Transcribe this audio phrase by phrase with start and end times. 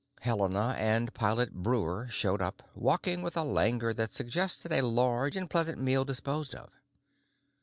[0.21, 5.47] Helena and Pilot Breuer showed up, walking with a languor that suggested a large and
[5.47, 6.71] pleasant meal disposed of.